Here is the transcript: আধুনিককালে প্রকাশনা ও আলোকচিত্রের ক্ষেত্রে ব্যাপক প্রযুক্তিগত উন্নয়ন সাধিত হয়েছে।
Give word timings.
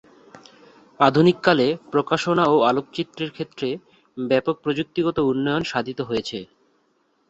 আধুনিককালে 0.99 1.67
প্রকাশনা 1.91 2.43
ও 2.47 2.67
আলোকচিত্রের 2.69 3.29
ক্ষেত্রে 3.31 3.69
ব্যাপক 4.17 4.55
প্রযুক্তিগত 4.63 5.17
উন্নয়ন 5.31 5.63
সাধিত 5.63 5.99
হয়েছে। 6.09 6.37